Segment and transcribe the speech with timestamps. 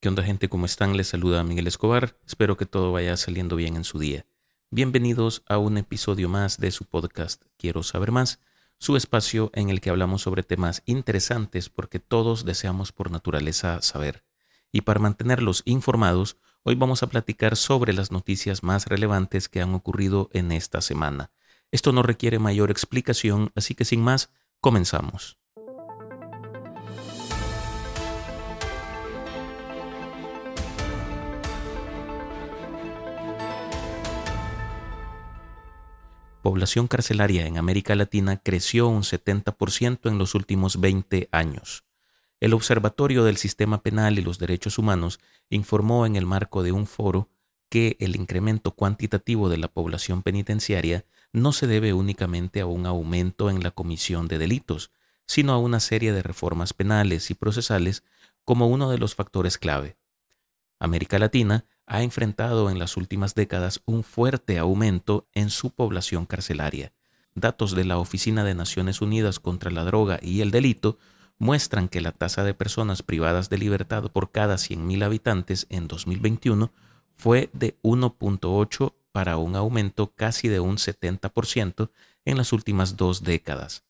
[0.00, 0.48] ¿Qué onda gente?
[0.48, 0.96] ¿Cómo están?
[0.96, 2.16] Les saluda Miguel Escobar.
[2.26, 4.24] Espero que todo vaya saliendo bien en su día.
[4.70, 8.40] Bienvenidos a un episodio más de su podcast Quiero saber más,
[8.78, 14.24] su espacio en el que hablamos sobre temas interesantes porque todos deseamos por naturaleza saber.
[14.72, 19.74] Y para mantenerlos informados, hoy vamos a platicar sobre las noticias más relevantes que han
[19.74, 21.30] ocurrido en esta semana.
[21.72, 24.30] Esto no requiere mayor explicación, así que sin más,
[24.62, 25.36] comenzamos.
[36.40, 41.84] Población carcelaria en América Latina creció un 70% en los últimos 20 años.
[42.40, 46.86] El Observatorio del Sistema Penal y los Derechos Humanos informó en el marco de un
[46.86, 47.28] foro
[47.68, 53.50] que el incremento cuantitativo de la población penitenciaria no se debe únicamente a un aumento
[53.50, 54.90] en la comisión de delitos,
[55.26, 58.02] sino a una serie de reformas penales y procesales
[58.44, 59.96] como uno de los factores clave.
[60.80, 66.92] América Latina ha enfrentado en las últimas décadas un fuerte aumento en su población carcelaria.
[67.34, 70.98] Datos de la Oficina de Naciones Unidas contra la Droga y el Delito
[71.38, 76.72] muestran que la tasa de personas privadas de libertad por cada 100.000 habitantes en 2021
[77.16, 81.90] fue de 1.8 para un aumento casi de un 70%
[82.24, 83.82] en las últimas dos décadas.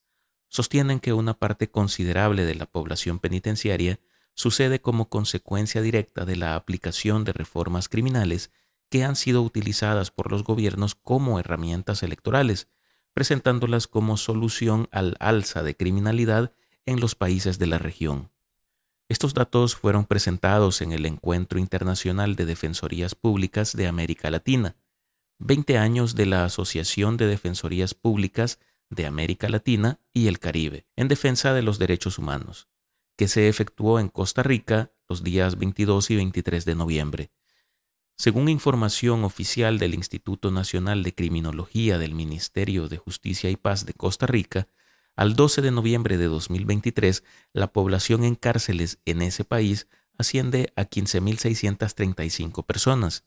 [0.47, 3.99] Sostienen que una parte considerable de la población penitenciaria
[4.33, 8.51] sucede como consecuencia directa de la aplicación de reformas criminales
[8.89, 12.67] que han sido utilizadas por los gobiernos como herramientas electorales,
[13.13, 16.53] presentándolas como solución al alza de criminalidad
[16.85, 18.31] en los países de la región.
[19.07, 24.75] Estos datos fueron presentados en el Encuentro Internacional de Defensorías Públicas de América Latina,
[25.39, 28.59] 20 años de la Asociación de Defensorías Públicas
[28.89, 32.67] de América Latina y el Caribe en defensa de los derechos humanos,
[33.15, 37.31] que se efectuó en Costa Rica los días 22 y 23 de noviembre.
[38.17, 43.93] Según información oficial del Instituto Nacional de Criminología del Ministerio de Justicia y Paz de
[43.93, 44.67] Costa Rica,
[45.15, 49.87] al 12 de noviembre de 2023, la población en cárceles en ese país
[50.17, 53.25] asciende a 15.635 personas.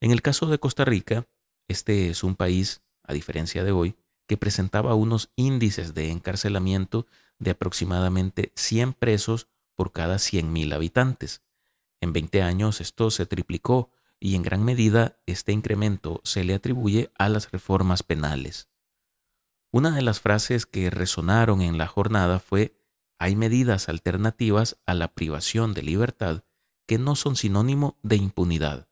[0.00, 1.26] En el caso de Costa Rica,
[1.68, 3.96] este es un país, a diferencia de hoy,
[4.32, 7.06] que presentaba unos índices de encarcelamiento
[7.38, 11.42] de aproximadamente 100 presos por cada 100.000 habitantes.
[12.00, 17.10] En 20 años esto se triplicó y en gran medida este incremento se le atribuye
[17.18, 18.70] a las reformas penales.
[19.70, 22.74] Una de las frases que resonaron en la jornada fue
[23.18, 26.42] hay medidas alternativas a la privación de libertad
[26.86, 28.88] que no son sinónimo de impunidad.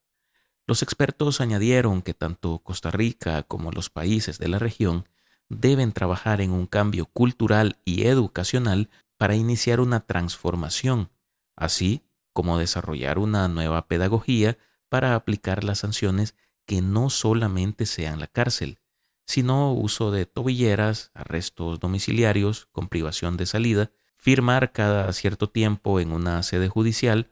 [0.66, 5.06] Los expertos añadieron que tanto Costa Rica como los países de la región
[5.50, 8.88] deben trabajar en un cambio cultural y educacional
[9.18, 11.10] para iniciar una transformación,
[11.56, 12.02] así
[12.32, 14.56] como desarrollar una nueva pedagogía
[14.88, 16.34] para aplicar las sanciones
[16.64, 18.78] que no solamente sean la cárcel,
[19.26, 26.12] sino uso de tobilleras, arrestos domiciliarios con privación de salida, firmar cada cierto tiempo en
[26.12, 27.30] una sede judicial,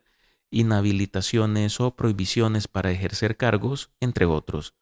[0.50, 4.74] inhabilitaciones o prohibiciones para ejercer cargos, entre otros.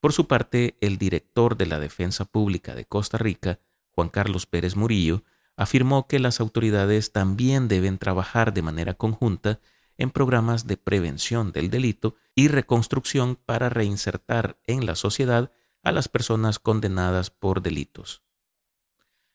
[0.00, 4.74] Por su parte, el director de la Defensa Pública de Costa Rica, Juan Carlos Pérez
[4.74, 5.24] Murillo,
[5.56, 9.60] afirmó que las autoridades también deben trabajar de manera conjunta
[9.98, 15.52] en programas de prevención del delito y reconstrucción para reinsertar en la sociedad
[15.82, 18.22] a las personas condenadas por delitos.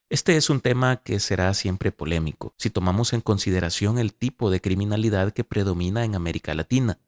[0.09, 4.61] Este es un tema que será siempre polémico si tomamos en consideración el tipo de
[4.61, 6.99] criminalidad que predomina en América Latina,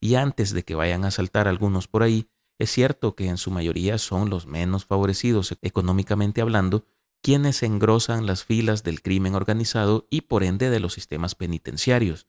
[0.00, 3.52] y antes de que vayan a saltar algunos por ahí, es cierto que en su
[3.52, 6.84] mayoría son los menos favorecidos económicamente hablando
[7.22, 12.26] quienes engrosan las filas del crimen organizado y por ende de los sistemas penitenciarios.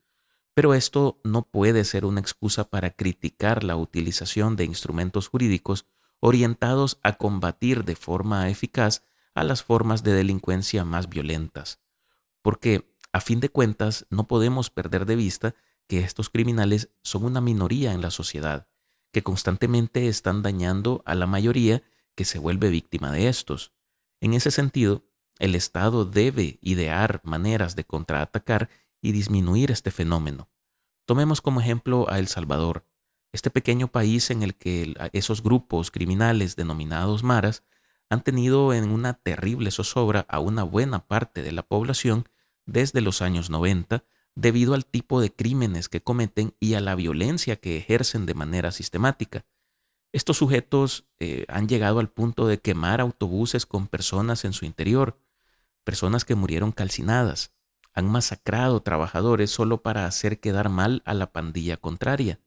[0.53, 5.85] Pero esto no puede ser una excusa para criticar la utilización de instrumentos jurídicos
[6.19, 9.03] orientados a combatir de forma eficaz
[9.33, 11.79] a las formas de delincuencia más violentas.
[12.41, 15.55] Porque, a fin de cuentas, no podemos perder de vista
[15.87, 18.67] que estos criminales son una minoría en la sociedad
[19.11, 21.83] que constantemente están dañando a la mayoría
[22.15, 23.73] que se vuelve víctima de estos.
[24.19, 25.03] En ese sentido,
[25.39, 28.69] el Estado debe idear maneras de contraatacar
[29.01, 30.49] y disminuir este fenómeno.
[31.05, 32.85] Tomemos como ejemplo a El Salvador,
[33.31, 37.63] este pequeño país en el que esos grupos criminales denominados maras
[38.09, 42.27] han tenido en una terrible zozobra a una buena parte de la población
[42.65, 44.03] desde los años 90
[44.39, 48.71] debido al tipo de crímenes que cometen y a la violencia que ejercen de manera
[48.71, 49.45] sistemática.
[50.13, 55.19] Estos sujetos eh, han llegado al punto de quemar autobuses con personas en su interior,
[55.83, 57.51] personas que murieron calcinadas,
[57.93, 62.39] han masacrado trabajadores solo para hacer quedar mal a la pandilla contraria.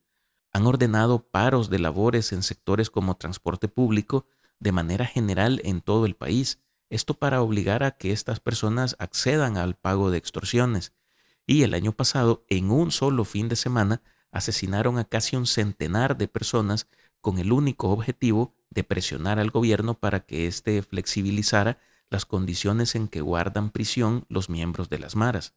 [0.52, 4.26] Han ordenado paros de labores en sectores como transporte público
[4.60, 9.56] de manera general en todo el país, esto para obligar a que estas personas accedan
[9.56, 10.92] al pago de extorsiones.
[11.46, 16.16] Y el año pasado, en un solo fin de semana, asesinaron a casi un centenar
[16.16, 16.88] de personas
[17.20, 21.78] con el único objetivo de presionar al gobierno para que éste flexibilizara
[22.10, 25.54] las condiciones en que guardan prisión los miembros de las maras.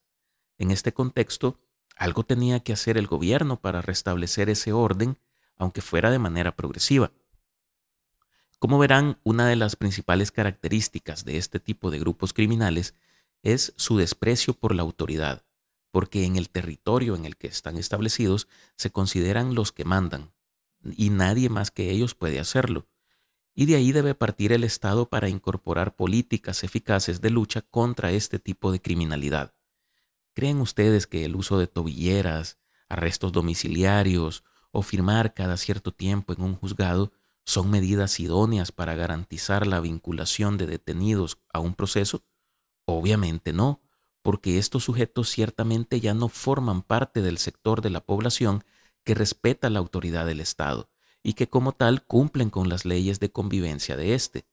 [0.58, 1.60] En este contexto,
[1.96, 5.18] algo tenía que hacer el gobierno para restablecer ese orden,
[5.58, 7.12] aunque fuera de manera progresiva.
[8.60, 12.96] Como verán, una de las principales características de este tipo de grupos criminales
[13.44, 15.45] es su desprecio por la autoridad,
[15.96, 20.34] porque en el territorio en el que están establecidos se consideran los que mandan,
[20.84, 22.90] y nadie más que ellos puede hacerlo.
[23.54, 28.40] Y de ahí debe partir el Estado para incorporar políticas eficaces de lucha contra este
[28.40, 29.56] tipo de criminalidad.
[30.34, 32.58] ¿Creen ustedes que el uso de tobilleras,
[32.90, 37.14] arrestos domiciliarios o firmar cada cierto tiempo en un juzgado
[37.46, 42.26] son medidas idóneas para garantizar la vinculación de detenidos a un proceso?
[42.84, 43.85] Obviamente no,
[44.26, 48.64] porque estos sujetos ciertamente ya no forman parte del sector de la población
[49.04, 50.90] que respeta la autoridad del Estado
[51.22, 54.48] y que como tal cumplen con las leyes de convivencia de éste.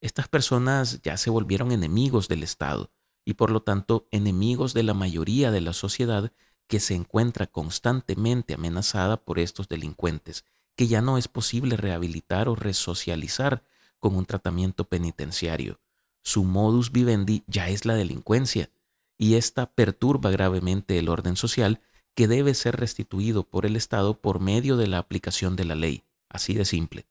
[0.00, 2.90] Estas personas ya se volvieron enemigos del Estado
[3.24, 6.32] y por lo tanto enemigos de la mayoría de la sociedad
[6.66, 10.44] que se encuentra constantemente amenazada por estos delincuentes,
[10.74, 13.62] que ya no es posible rehabilitar o resocializar
[14.00, 15.78] con un tratamiento penitenciario.
[16.22, 18.68] Su modus vivendi ya es la delincuencia,
[19.18, 21.80] y esta perturba gravemente el orden social
[22.14, 26.04] que debe ser restituido por el Estado por medio de la aplicación de la ley.
[26.28, 27.06] Así de simple.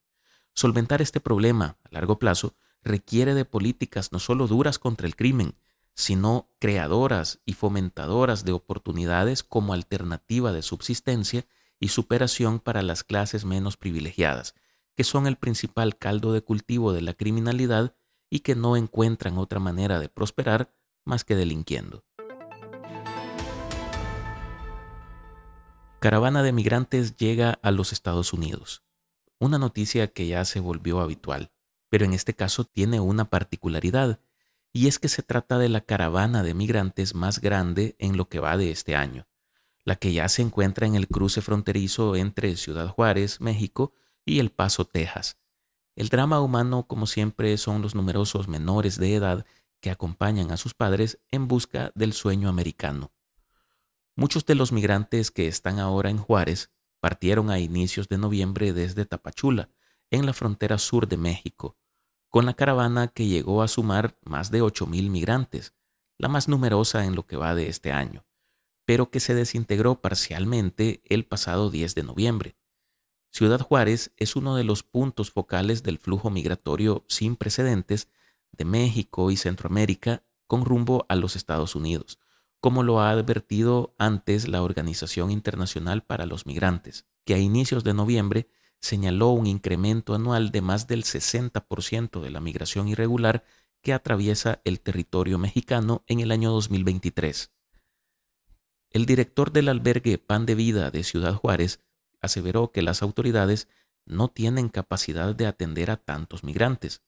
[0.53, 5.55] Solventar este problema a largo plazo requiere de políticas no solo duras contra el crimen,
[5.93, 11.45] sino creadoras y fomentadoras de oportunidades como alternativa de subsistencia
[11.79, 14.55] y superación para las clases menos privilegiadas,
[14.95, 17.95] que son el principal caldo de cultivo de la criminalidad
[18.29, 20.73] y que no encuentran otra manera de prosperar
[21.05, 22.03] más que delinquiendo.
[25.99, 28.83] Caravana de migrantes llega a los Estados Unidos.
[29.39, 31.51] Una noticia que ya se volvió habitual,
[31.89, 34.19] pero en este caso tiene una particularidad,
[34.73, 38.39] y es que se trata de la caravana de migrantes más grande en lo que
[38.39, 39.25] va de este año,
[39.83, 43.93] la que ya se encuentra en el cruce fronterizo entre Ciudad Juárez, México,
[44.25, 45.37] y El Paso, Texas.
[45.95, 49.45] El drama humano, como siempre, son los numerosos menores de edad
[49.85, 53.11] que acompañan a sus padres en busca del sueño americano.
[54.15, 59.05] Muchos de los migrantes que están ahora en Juárez partieron a inicios de noviembre desde
[59.05, 59.69] Tapachula,
[60.09, 61.77] en la frontera sur de México,
[62.29, 65.75] con la caravana que llegó a sumar más de 8.000 migrantes,
[66.17, 68.25] la más numerosa en lo que va de este año,
[68.85, 72.57] pero que se desintegró parcialmente el pasado 10 de noviembre.
[73.29, 78.07] Ciudad Juárez es uno de los puntos focales del flujo migratorio sin precedentes
[78.57, 82.19] de México y Centroamérica con rumbo a los Estados Unidos,
[82.59, 87.93] como lo ha advertido antes la Organización Internacional para los Migrantes, que a inicios de
[87.93, 88.47] noviembre
[88.79, 93.43] señaló un incremento anual de más del 60% de la migración irregular
[93.81, 97.51] que atraviesa el territorio mexicano en el año 2023.
[98.91, 101.81] El director del albergue Pan de Vida de Ciudad Juárez
[102.21, 103.67] aseveró que las autoridades
[104.05, 107.01] no tienen capacidad de atender a tantos migrantes.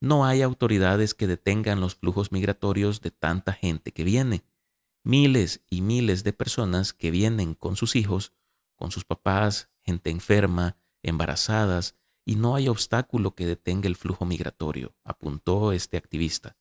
[0.00, 4.44] No hay autoridades que detengan los flujos migratorios de tanta gente que viene
[5.02, 8.34] miles y miles de personas que vienen con sus hijos,
[8.76, 14.94] con sus papás, gente enferma, embarazadas, y no hay obstáculo que detenga el flujo migratorio,
[15.02, 16.58] apuntó este activista,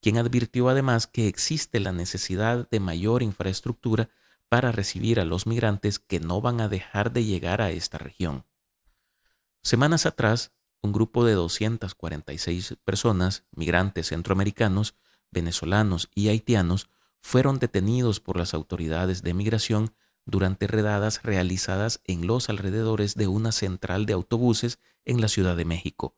[0.00, 4.08] quien advirtió además que existe la necesidad de mayor infraestructura
[4.48, 8.46] para recibir a los migrantes que no van a dejar de llegar a esta región.
[9.62, 10.52] Semanas atrás,
[10.84, 14.94] un grupo de 246 personas, migrantes centroamericanos,
[15.30, 16.90] venezolanos y haitianos,
[17.22, 19.94] fueron detenidos por las autoridades de migración
[20.26, 25.64] durante redadas realizadas en los alrededores de una central de autobuses en la Ciudad de
[25.64, 26.16] México.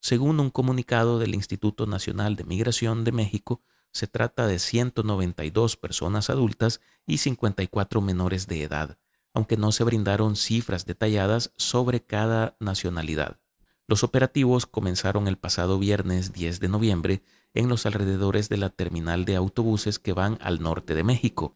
[0.00, 3.60] Según un comunicado del Instituto Nacional de Migración de México,
[3.90, 8.98] se trata de 192 personas adultas y 54 menores de edad,
[9.34, 13.40] aunque no se brindaron cifras detalladas sobre cada nacionalidad.
[13.88, 17.22] Los operativos comenzaron el pasado viernes 10 de noviembre
[17.54, 21.54] en los alrededores de la terminal de autobuses que van al norte de México,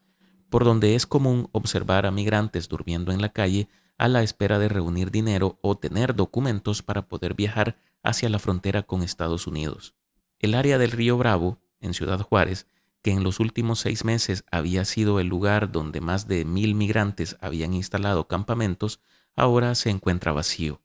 [0.49, 4.69] por donde es común observar a migrantes durmiendo en la calle a la espera de
[4.69, 9.93] reunir dinero o tener documentos para poder viajar hacia la frontera con Estados Unidos.
[10.39, 12.65] El área del río Bravo, en Ciudad Juárez,
[13.01, 17.35] que en los últimos seis meses había sido el lugar donde más de mil migrantes
[17.41, 19.01] habían instalado campamentos,
[19.35, 20.81] ahora se encuentra vacío.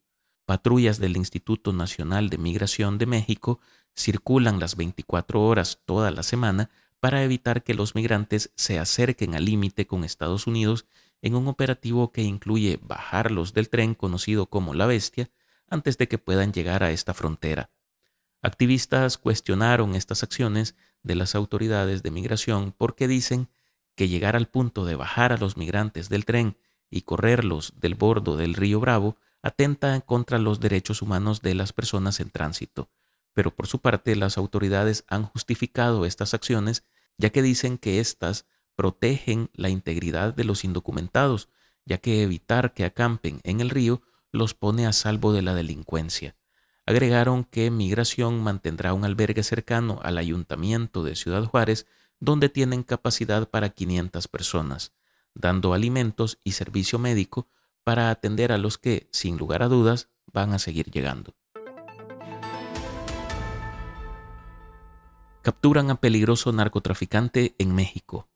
[0.47, 3.61] Patrullas del Instituto Nacional de Migración de México
[3.97, 9.45] circulan las 24 horas toda la semana para evitar que los migrantes se acerquen al
[9.45, 10.87] límite con Estados Unidos
[11.21, 15.31] en un operativo que incluye bajarlos del tren conocido como La Bestia
[15.69, 17.71] antes de que puedan llegar a esta frontera.
[18.41, 23.49] Activistas cuestionaron estas acciones de las autoridades de migración porque dicen
[23.97, 26.57] que llegar al punto de bajar a los migrantes del tren
[26.89, 32.19] y correrlos del bordo del río Bravo atenta contra los derechos humanos de las personas
[32.19, 32.91] en tránsito.
[33.33, 36.85] Pero por su parte las autoridades han justificado estas acciones
[37.17, 41.49] ya que dicen que éstas protegen la integridad de los indocumentados,
[41.85, 46.35] ya que evitar que acampen en el río los pone a salvo de la delincuencia.
[46.85, 51.87] Agregaron que Migración mantendrá un albergue cercano al ayuntamiento de Ciudad Juárez,
[52.19, 54.93] donde tienen capacidad para 500 personas,
[55.35, 57.49] dando alimentos y servicio médico
[57.87, 61.37] para atender a los que, sin lugar a dudas, van a seguir llegando.
[65.41, 68.29] Capturan a peligroso narcotraficante en México.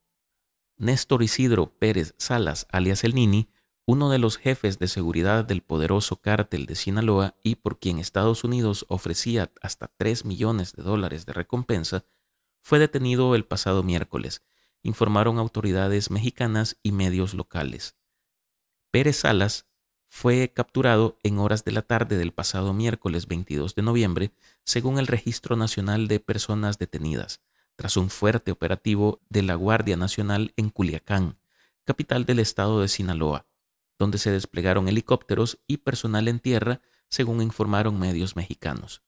[0.77, 3.51] Néstor Isidro Pérez Salas, alias El Nini,
[3.87, 8.45] uno de los jefes de seguridad del poderoso cártel de Sinaloa y por quien Estados
[8.45, 12.05] Unidos ofrecía hasta 3 millones de dólares de recompensa,
[12.63, 14.45] fue detenido el pasado miércoles,
[14.85, 17.97] informaron autoridades mexicanas y medios locales.
[18.91, 19.67] Pérez Salas
[20.09, 24.33] fue capturado en horas de la tarde del pasado miércoles 22 de noviembre,
[24.65, 27.41] según el Registro Nacional de Personas Detenidas,
[27.77, 31.39] tras un fuerte operativo de la Guardia Nacional en Culiacán,
[31.85, 33.47] capital del estado de Sinaloa
[34.01, 36.81] donde se desplegaron helicópteros y personal en tierra,
[37.11, 39.03] según informaron medios mexicanos.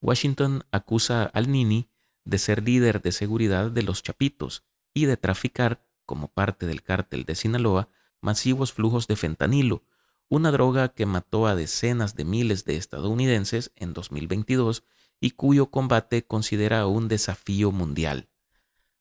[0.00, 1.90] Washington acusa al Nini
[2.24, 4.62] de ser líder de seguridad de los Chapitos
[4.94, 7.88] y de traficar, como parte del cártel de Sinaloa,
[8.20, 9.84] masivos flujos de fentanilo,
[10.28, 14.84] una droga que mató a decenas de miles de estadounidenses en 2022
[15.20, 18.28] y cuyo combate considera un desafío mundial.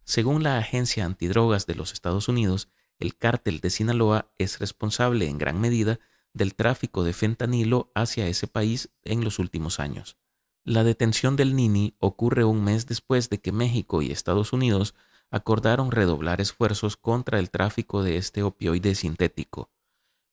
[0.04, 5.38] Según la Agencia Antidrogas de los Estados Unidos, el cártel de Sinaloa es responsable en
[5.38, 6.00] gran medida
[6.34, 10.18] del tráfico de fentanilo hacia ese país en los últimos años.
[10.64, 14.94] La detención del Nini ocurre un mes después de que México y Estados Unidos
[15.32, 19.70] acordaron redoblar esfuerzos contra el tráfico de este opioide sintético.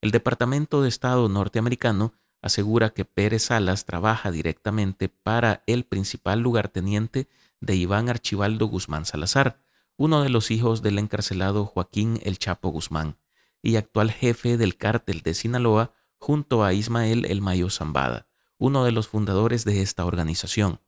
[0.01, 7.29] El Departamento de Estado norteamericano asegura que Pérez Salas trabaja directamente para el principal lugarteniente
[7.61, 9.63] de Iván Archibaldo Guzmán Salazar,
[9.97, 13.17] uno de los hijos del encarcelado Joaquín El Chapo Guzmán
[13.63, 18.93] y actual jefe del cártel de Sinaloa junto a Ismael El Mayo Zambada, uno de
[18.93, 20.81] los fundadores de esta organización.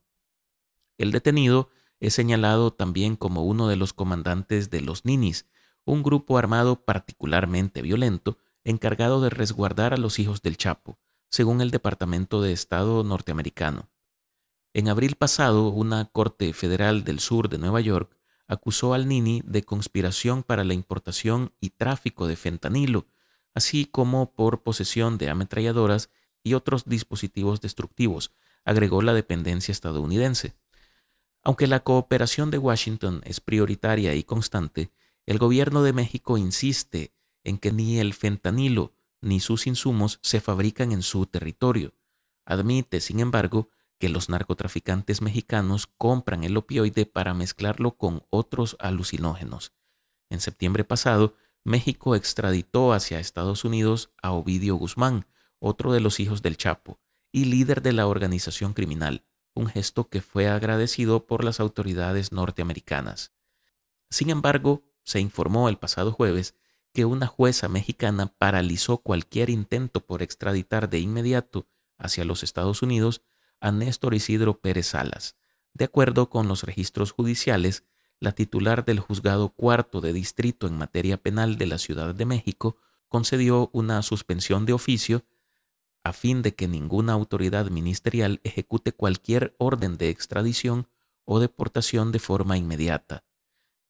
[0.96, 5.46] El detenido es señalado también como uno de los comandantes de los Ninis,
[5.84, 10.98] un grupo armado particularmente violento encargado de resguardar a los hijos del Chapo,
[11.30, 13.88] según el Departamento de Estado norteamericano.
[14.74, 19.62] En abril pasado, una corte federal del sur de Nueva York acusó al Nini de
[19.62, 23.06] conspiración para la importación y tráfico de fentanilo,
[23.54, 26.10] así como por posesión de ametralladoras
[26.42, 28.32] y otros dispositivos destructivos,
[28.64, 30.54] agregó la dependencia estadounidense.
[31.48, 34.92] Aunque la cooperación de Washington es prioritaria y constante,
[35.24, 40.92] el gobierno de México insiste en que ni el fentanilo ni sus insumos se fabrican
[40.92, 41.94] en su territorio.
[42.44, 49.72] Admite, sin embargo, que los narcotraficantes mexicanos compran el opioide para mezclarlo con otros alucinógenos.
[50.28, 55.26] En septiembre pasado, México extraditó hacia Estados Unidos a Ovidio Guzmán,
[55.60, 57.00] otro de los hijos del Chapo,
[57.32, 59.24] y líder de la organización criminal,
[59.58, 63.32] un gesto que fue agradecido por las autoridades norteamericanas.
[64.10, 66.54] Sin embargo, se informó el pasado jueves
[66.92, 71.66] que una jueza mexicana paralizó cualquier intento por extraditar de inmediato
[71.98, 73.22] hacia los Estados Unidos
[73.60, 75.36] a Néstor Isidro Pérez Salas.
[75.74, 77.84] De acuerdo con los registros judiciales,
[78.20, 82.76] la titular del juzgado cuarto de distrito en materia penal de la Ciudad de México
[83.08, 85.24] concedió una suspensión de oficio
[86.08, 90.88] a fin de que ninguna autoridad ministerial ejecute cualquier orden de extradición
[91.24, 93.24] o deportación de forma inmediata.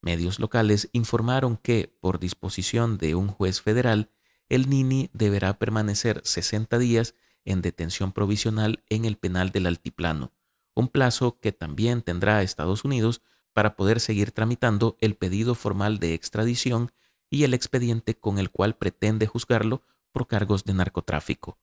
[0.03, 4.11] Medios locales informaron que, por disposición de un juez federal,
[4.49, 10.33] el Nini deberá permanecer 60 días en detención provisional en el penal del Altiplano,
[10.75, 13.23] un plazo que también tendrá Estados Unidos
[13.53, 16.91] para poder seguir tramitando el pedido formal de extradición
[17.31, 21.59] y el expediente con el cual pretende juzgarlo por cargos de narcotráfico.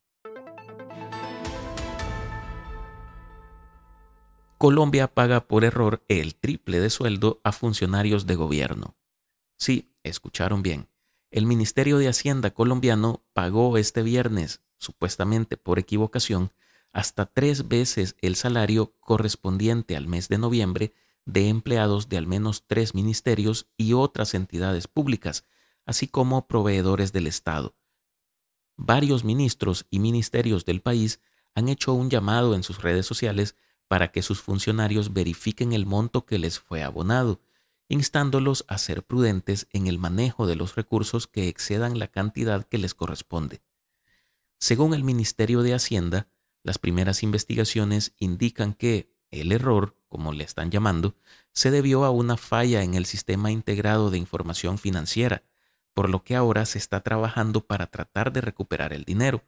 [4.57, 8.95] Colombia paga por error el triple de sueldo a funcionarios de gobierno.
[9.57, 10.87] Sí, escucharon bien.
[11.29, 16.51] El Ministerio de Hacienda colombiano pagó este viernes, supuestamente por equivocación,
[16.93, 20.93] hasta tres veces el salario correspondiente al mes de noviembre
[21.25, 25.43] de empleados de al menos tres ministerios y otras entidades públicas,
[25.85, 27.75] así como proveedores del Estado.
[28.77, 31.19] Varios ministros y ministerios del país
[31.55, 33.57] han hecho un llamado en sus redes sociales
[33.87, 37.41] para que sus funcionarios verifiquen el monto que les fue abonado,
[37.87, 42.77] instándolos a ser prudentes en el manejo de los recursos que excedan la cantidad que
[42.77, 43.61] les corresponde.
[44.59, 46.27] Según el Ministerio de Hacienda,
[46.63, 51.15] las primeras investigaciones indican que el error, como le están llamando,
[51.51, 55.43] se debió a una falla en el sistema integrado de información financiera,
[55.93, 59.43] por lo que ahora se está trabajando para tratar de recuperar el dinero.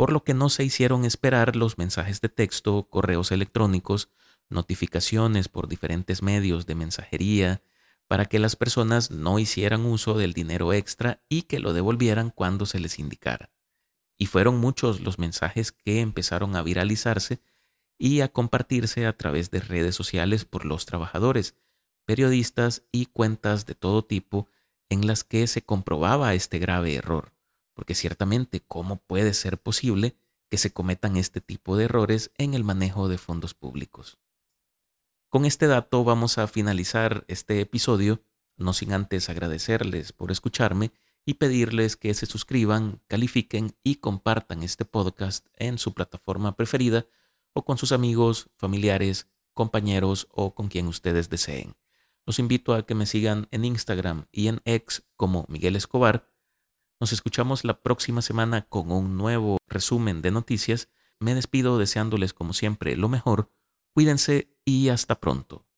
[0.00, 4.08] Por lo que no se hicieron esperar los mensajes de texto, correos electrónicos,
[4.48, 7.60] notificaciones por diferentes medios de mensajería,
[8.08, 12.64] para que las personas no hicieran uso del dinero extra y que lo devolvieran cuando
[12.64, 13.50] se les indicara.
[14.16, 17.42] Y fueron muchos los mensajes que empezaron a viralizarse
[17.98, 21.56] y a compartirse a través de redes sociales por los trabajadores,
[22.06, 24.48] periodistas y cuentas de todo tipo
[24.88, 27.34] en las que se comprobaba este grave error,
[27.74, 30.16] porque ciertamente, ¿cómo puede ser posible
[30.48, 34.18] que se cometan este tipo de errores en el manejo de fondos públicos?
[35.28, 38.22] Con este dato vamos a finalizar este episodio,
[38.56, 40.92] no sin antes agradecerles por escucharme
[41.24, 47.06] y pedirles que se suscriban, califiquen y compartan este podcast en su plataforma preferida
[47.52, 51.76] o con sus amigos, familiares, compañeros o con quien ustedes deseen.
[52.26, 56.26] Los invito a que me sigan en Instagram y en X como Miguel Escobar.
[57.00, 60.90] Nos escuchamos la próxima semana con un nuevo resumen de noticias.
[61.18, 63.50] Me despido deseándoles como siempre lo mejor.
[63.94, 65.69] Cuídense y hasta pronto.